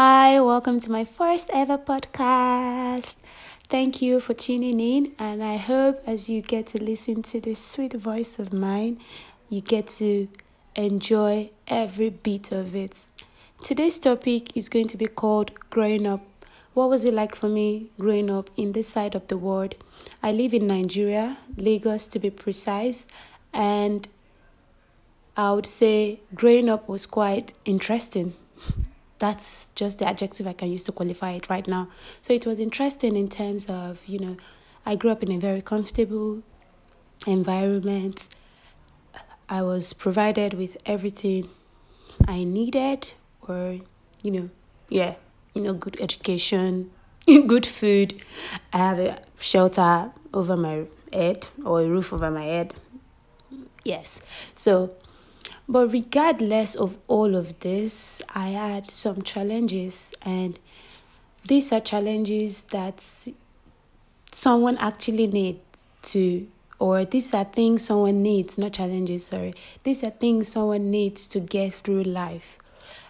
[0.00, 3.16] Hi, welcome to my first ever podcast.
[3.64, 7.58] Thank you for tuning in, and I hope as you get to listen to this
[7.58, 9.00] sweet voice of mine,
[9.48, 10.28] you get to
[10.76, 13.06] enjoy every bit of it.
[13.60, 16.24] Today's topic is going to be called Growing Up.
[16.74, 19.74] What was it like for me growing up in this side of the world?
[20.22, 23.08] I live in Nigeria, Lagos to be precise,
[23.52, 24.06] and
[25.36, 28.34] I would say growing up was quite interesting
[29.18, 31.88] that's just the adjective I can use to qualify it right now.
[32.22, 34.36] So it was interesting in terms of, you know,
[34.86, 36.42] I grew up in a very comfortable
[37.26, 38.28] environment.
[39.48, 41.48] I was provided with everything
[42.26, 43.12] I needed,
[43.46, 43.78] or,
[44.22, 44.50] you know,
[44.88, 45.14] yeah,
[45.54, 46.90] you know, good education,
[47.26, 48.22] good food.
[48.72, 52.74] I have a shelter over my head or a roof over my head.
[53.84, 54.22] Yes.
[54.54, 54.90] So
[55.68, 60.58] but regardless of all of this, I had some challenges, and
[61.46, 63.04] these are challenges that
[64.32, 69.54] someone actually needs to, or these are things someone needs, not challenges, sorry.
[69.82, 72.58] These are things someone needs to get through life.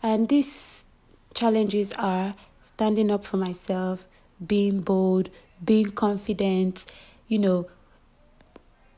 [0.00, 0.86] And these
[1.34, 4.06] challenges are standing up for myself,
[4.46, 5.28] being bold,
[5.64, 6.86] being confident,
[7.26, 7.66] you know,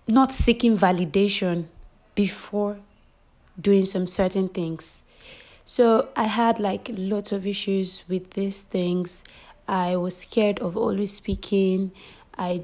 [0.06, 1.66] not seeking validation
[2.14, 2.78] before
[3.60, 5.04] doing some certain things.
[5.64, 9.24] So I had like lots of issues with these things.
[9.66, 11.92] I was scared of always speaking.
[12.38, 12.62] I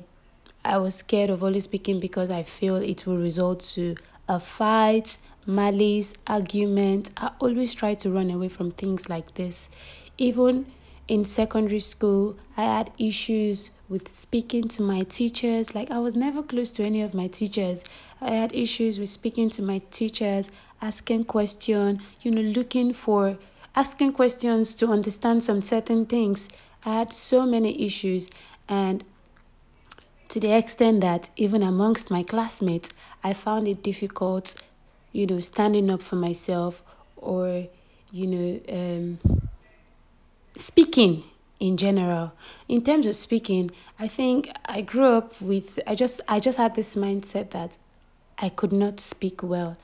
[0.65, 3.97] I was scared of always speaking because I feel it will result to
[4.29, 7.11] a fight, malice, argument.
[7.17, 9.69] I always try to run away from things like this.
[10.19, 10.67] Even
[11.09, 15.75] in secondary school, I had issues with speaking to my teachers.
[15.75, 17.85] Like, I was never close to any of my teachers.
[18.21, 20.51] I had issues with speaking to my teachers
[20.81, 23.39] asking questions, you know, looking for
[23.75, 26.51] asking questions to understand some certain things.
[26.85, 28.29] I had so many issues
[28.69, 29.05] and
[30.29, 32.91] to the extent that even amongst my classmates,
[33.23, 34.55] I found it difficult,
[35.13, 36.83] you know, standing up for myself
[37.17, 37.67] or,
[38.13, 39.42] you know, um,
[40.57, 41.25] speaking
[41.61, 42.33] in general.
[42.69, 46.75] In terms of speaking, I think I grew up with I just I just had
[46.75, 47.79] this mindset that
[48.39, 49.77] I could not speak well.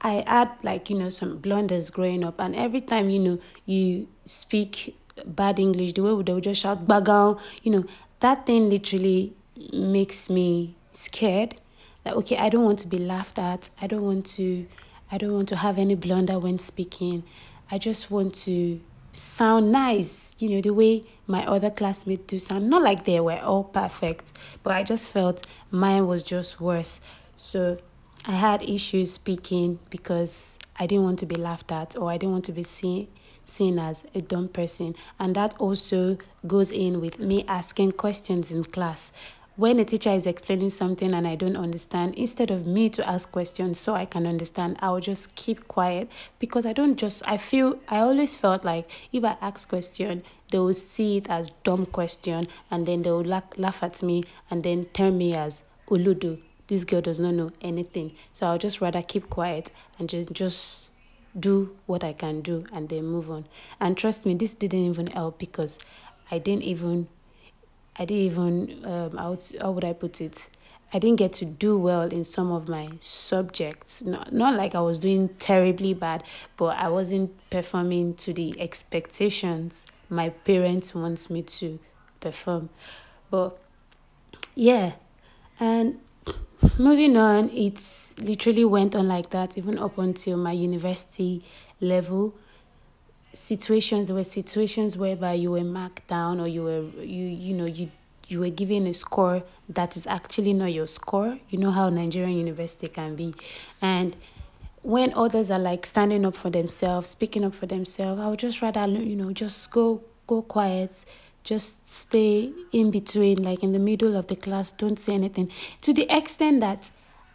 [0.00, 4.06] I had like you know some blunders growing up, and every time you know you
[4.26, 4.96] speak
[5.26, 7.84] bad English, the way they would just shout "bagal," you know
[8.20, 9.32] that thing literally
[9.72, 11.56] makes me scared.
[12.04, 13.70] That okay, I don't want to be laughed at.
[13.80, 14.66] I don't want to.
[15.10, 17.24] I don't want to have any blunder when speaking.
[17.70, 18.80] I just want to
[19.14, 22.68] sound nice, you know, the way my other classmates do sound.
[22.68, 24.32] Not like they were all perfect,
[24.62, 27.00] but I just felt mine was just worse.
[27.36, 27.78] So
[28.26, 32.32] I had issues speaking because I didn't want to be laughed at or I didn't
[32.32, 33.08] want to be seen
[33.46, 38.64] seen as a dumb person and that also goes in with me asking questions in
[38.64, 39.12] class
[39.56, 43.30] when a teacher is explaining something and I don't understand, instead of me to ask
[43.30, 47.36] questions so I can understand, I will just keep quiet because I don't just I
[47.36, 51.86] feel I always felt like if I ask question, they will see it as dumb
[51.86, 56.40] question and then they will laugh, laugh at me and then turn me as uludu
[56.66, 58.12] this girl does not know anything.
[58.32, 60.88] So I'll just rather keep quiet and just just
[61.38, 63.46] do what I can do and then move on.
[63.80, 65.78] And trust me, this didn't even help because
[66.30, 67.08] I didn't even
[67.98, 70.48] I didn't even um how, how would I put it?
[70.92, 74.02] I didn't get to do well in some of my subjects.
[74.02, 76.22] Not not like I was doing terribly bad,
[76.56, 81.78] but I wasn't performing to the expectations my parents wants me to
[82.20, 82.70] perform.
[83.30, 83.58] But
[84.54, 84.92] yeah,
[85.58, 86.00] and
[86.78, 91.44] moving on, it's literally went on like that even up until my university
[91.80, 92.34] level.
[93.34, 97.90] Situations were situations whereby you were marked down or you were you you know you
[98.28, 101.38] you were given a score that is actually not your score.
[101.50, 103.34] You know how Nigerian university can be,
[103.82, 104.16] and
[104.82, 108.62] when others are like standing up for themselves, speaking up for themselves, I would just
[108.62, 111.04] rather you know just go go quiet
[111.44, 115.50] just stay in between, like in the middle of the class, don't say anything.
[115.82, 116.90] To the extent that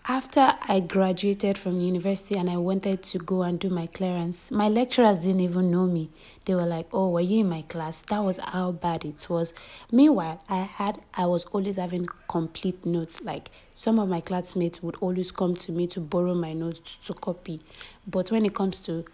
[0.07, 4.67] after I graduated from university and I wanted to go and do my clearance, my
[4.67, 6.09] lecturers didn't even know me.
[6.45, 9.53] They were like, "Oh, were you in my class?" That was how bad it was.
[9.91, 13.21] Meanwhile, I had I was always having complete notes.
[13.21, 17.13] Like some of my classmates would always come to me to borrow my notes to
[17.13, 17.61] copy,
[18.07, 19.05] but when it comes to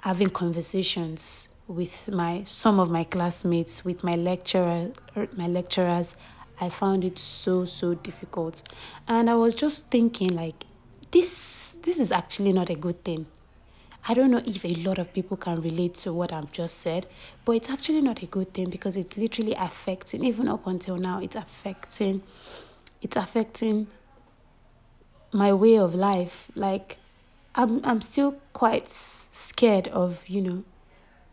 [0.00, 6.16] having conversations with my some of my classmates, with my lecturer, er, my lecturers,
[6.60, 8.62] I found it so so difficult,
[9.08, 10.64] and I was just thinking like,
[11.10, 13.26] this this is actually not a good thing.
[14.06, 17.06] I don't know if a lot of people can relate to what I've just said,
[17.46, 21.20] but it's actually not a good thing because it's literally affecting, even up until now,
[21.20, 22.22] it's affecting,
[23.00, 23.86] it's affecting
[25.32, 26.48] my way of life.
[26.54, 26.98] Like,
[27.54, 30.64] I'm, I'm still quite scared of, you know,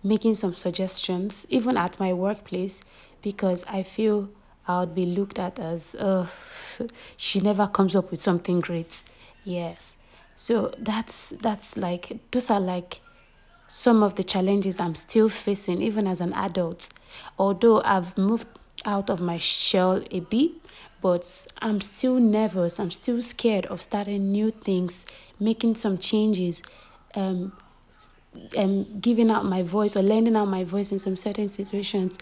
[0.01, 2.83] making some suggestions, even at my workplace,
[3.21, 4.29] because I feel
[4.71, 6.27] I would be looked at as, uh,
[7.17, 9.03] she never comes up with something great.
[9.43, 9.97] Yes.
[10.35, 13.01] So that's that's like those are like
[13.67, 16.89] some of the challenges I'm still facing even as an adult.
[17.37, 18.47] Although I've moved
[18.85, 20.51] out of my shell a bit,
[21.01, 22.79] but I'm still nervous.
[22.79, 25.05] I'm still scared of starting new things,
[25.39, 26.63] making some changes,
[27.15, 27.53] um,
[28.57, 32.17] and um, giving out my voice or lending out my voice in some certain situations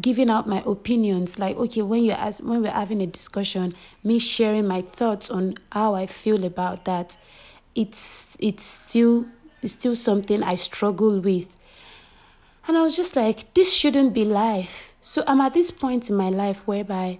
[0.00, 4.18] giving out my opinions like okay when you ask when we're having a discussion me
[4.18, 7.16] sharing my thoughts on how i feel about that
[7.74, 9.26] it's it's still
[9.62, 11.56] it's still something i struggle with.
[12.66, 14.94] And i was just like this shouldn't be life.
[15.02, 17.18] So i'm at this point in my life whereby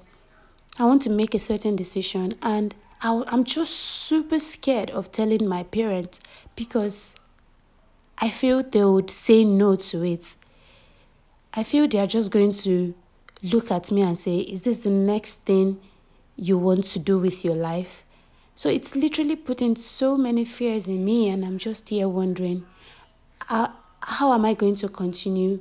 [0.78, 5.46] i want to make a certain decision and I, i'm just super scared of telling
[5.46, 6.20] my parents
[6.56, 7.14] because
[8.18, 10.36] i feel they would say no to it
[11.54, 12.94] I feel they are just going to
[13.42, 15.80] look at me and say, Is this the next thing
[16.36, 18.04] you want to do with your life?
[18.56, 22.64] So it's literally putting so many fears in me, and I'm just here wondering,
[23.46, 25.60] how, how am I going to continue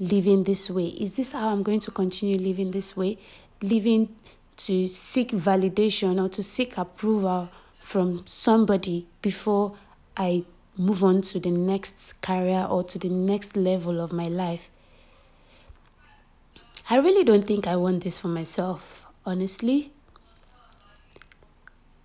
[0.00, 0.86] living this way?
[0.86, 3.18] Is this how I'm going to continue living this way?
[3.62, 4.16] Living
[4.58, 7.50] to seek validation or to seek approval
[7.80, 9.76] from somebody before
[10.16, 10.44] I
[10.76, 14.70] move on to the next career or to the next level of my life.
[16.90, 19.92] I really don't think I want this for myself, honestly.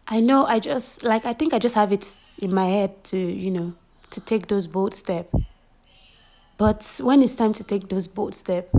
[0.08, 3.18] I know I just like I think I just have it in my head to,
[3.18, 3.74] you know,
[4.12, 5.34] to take those bold steps.
[6.58, 8.74] But when it's time to take those bold steps,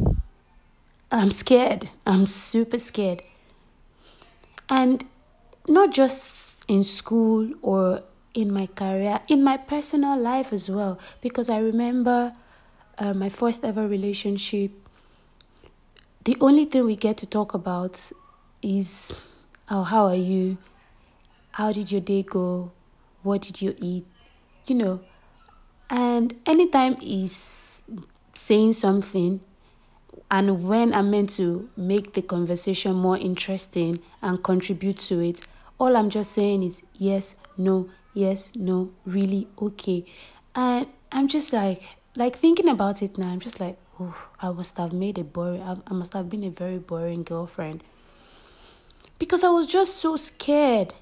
[1.13, 1.91] I'm scared.
[2.07, 3.23] I'm super scared.
[4.69, 5.05] And
[5.67, 8.03] not just in school or
[8.35, 10.99] in my career, in my personal life as well.
[11.21, 12.33] Because I remember
[12.99, 14.88] uh, my first ever relationship
[16.29, 18.13] the only thing we get to talk about
[18.61, 19.27] is
[19.71, 20.59] oh, how are you?
[21.53, 22.71] How did your day go?
[23.23, 24.05] What did you eat?
[24.67, 25.01] You know,
[25.89, 27.83] and anytime he's
[28.35, 29.41] saying something,
[30.31, 35.47] and when I'm meant to make the conversation more interesting and contribute to it,
[35.79, 40.05] all I'm just saying is yes, no, yes, no, really, okay.
[40.55, 44.77] And I'm just like, like thinking about it now, I'm just like, oh, I must
[44.79, 47.83] have made a boring, I must have been a very boring girlfriend.
[49.19, 50.95] Because I was just so scared.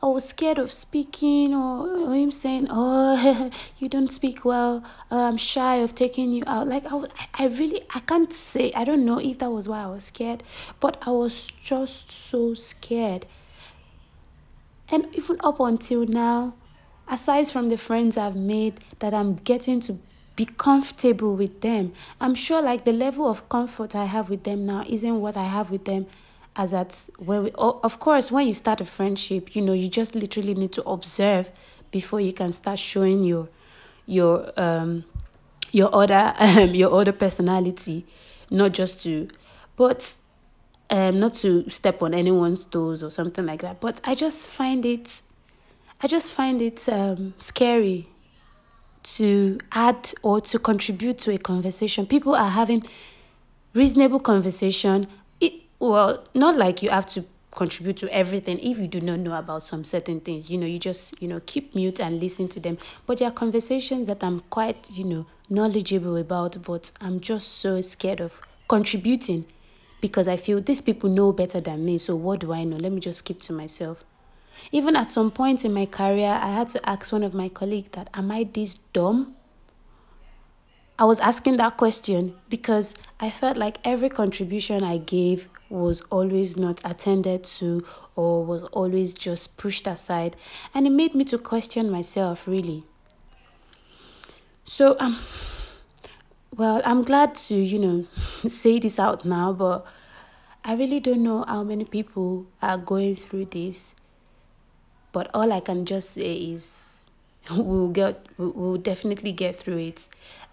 [0.00, 4.84] I was scared of speaking or, or him saying, Oh, you don't speak well.
[5.10, 6.68] Uh, I'm shy of taking you out.
[6.68, 7.02] Like, I,
[7.34, 10.44] I really, I can't say, I don't know if that was why I was scared,
[10.78, 13.26] but I was just so scared.
[14.88, 16.54] And even up until now,
[17.08, 19.98] aside from the friends I've made that I'm getting to
[20.38, 21.92] be comfortable with them.
[22.20, 25.42] I'm sure like the level of comfort I have with them now isn't what I
[25.42, 26.06] have with them
[26.54, 30.14] as at where we of course when you start a friendship, you know, you just
[30.14, 31.50] literally need to observe
[31.90, 33.48] before you can start showing your
[34.06, 35.04] your um
[35.72, 38.06] your other um your other personality,
[38.48, 39.28] not just to
[39.74, 40.14] but
[40.88, 43.80] um not to step on anyone's toes or something like that.
[43.80, 45.20] But I just find it
[46.00, 48.08] I just find it um scary
[49.16, 52.06] to add or to contribute to a conversation.
[52.06, 52.84] People are having
[53.74, 55.06] reasonable conversation.
[55.40, 59.34] It, well, not like you have to contribute to everything if you do not know
[59.34, 60.50] about some certain things.
[60.50, 62.76] You know, you just, you know, keep mute and listen to them.
[63.06, 67.80] But there are conversations that I'm quite, you know, knowledgeable about, but I'm just so
[67.80, 69.46] scared of contributing
[70.00, 71.98] because I feel these people know better than me.
[71.98, 72.76] So what do I know?
[72.76, 74.04] Let me just keep to myself.
[74.72, 77.90] Even at some point in my career, I had to ask one of my colleagues
[77.92, 79.34] that, Am I this dumb?
[80.98, 86.56] I was asking that question because I felt like every contribution I gave was always
[86.56, 87.84] not attended to
[88.16, 90.34] or was always just pushed aside.
[90.74, 92.82] And it made me to question myself, really.
[94.64, 95.18] So, um,
[96.56, 98.06] well, I'm glad to, you know,
[98.48, 99.86] say this out now, but
[100.64, 103.94] I really don't know how many people are going through this.
[105.12, 107.04] But all I can just say is
[107.50, 110.08] we'll get we'll definitely get through it.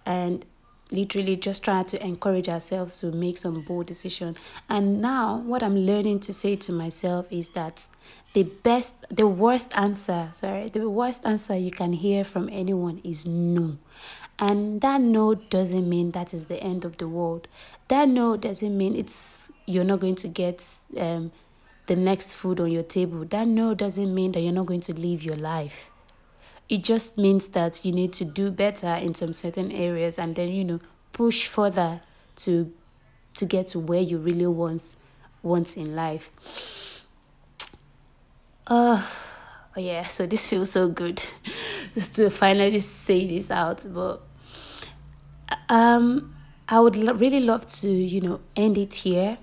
[0.06, 0.46] And
[0.92, 4.38] literally just try to encourage ourselves to make some bold decisions.
[4.70, 7.88] And now what I'm learning to say to myself is that
[8.34, 13.26] the best the worst answer sorry the worst answer you can hear from anyone is
[13.26, 13.78] no.
[14.38, 17.48] And that no doesn't mean that is the end of the world.
[17.88, 21.32] That no doesn't mean it's you're not going to get um
[21.88, 24.94] the next food on your table that no doesn't mean that you're not going to
[24.94, 25.92] live your life
[26.68, 30.50] it just means that you need to do better in some certain areas and then
[30.50, 30.80] you know
[31.14, 32.02] push further
[32.36, 32.74] to
[33.36, 34.96] to get to where you really want
[35.44, 36.32] want in life
[38.68, 39.02] uh,
[39.78, 41.24] oh yeah, so this feels so good
[41.94, 43.86] just to finally say this out.
[43.88, 44.22] But
[45.70, 46.36] um,
[46.68, 49.38] I would lo- really love to, you know, end it here,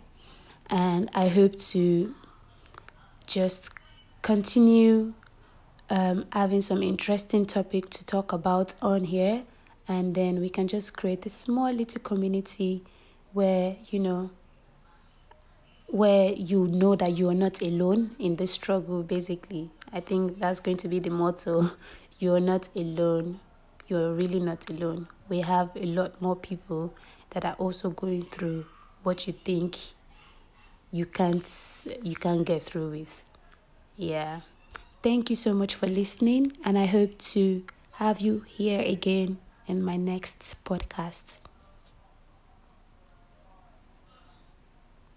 [0.71, 2.15] and I hope to
[3.33, 3.71] just
[4.21, 5.15] continue
[5.89, 9.45] um, having some interesting topic to talk about on here,
[9.89, 12.83] and then we can just create a small little community
[13.33, 14.31] where you know
[15.87, 19.71] where you know that you are not alone in the struggle basically.
[19.93, 21.73] I think that's going to be the motto.
[22.19, 23.41] You're not alone.
[23.89, 25.09] You're really not alone.
[25.29, 26.95] We have a lot more people
[27.31, 28.67] that are also going through
[29.03, 29.77] what you think
[30.93, 31.49] you can't
[32.03, 33.25] you can't get through with.
[33.97, 34.41] Yeah.
[35.03, 39.83] Thank you so much for listening and i hope to have you here again in
[39.83, 41.41] my next podcast